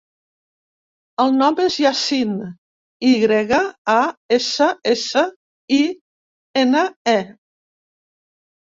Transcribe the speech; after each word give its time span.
El 1.25 1.35
nom 1.41 1.61
és 1.65 1.75
Yassine: 1.81 2.49
i 3.11 3.11
grega, 3.25 3.61
a, 3.97 4.01
essa, 4.41 4.71
essa, 4.97 5.27
i, 5.81 5.83
ena, 6.65 6.85
e. 7.15 7.21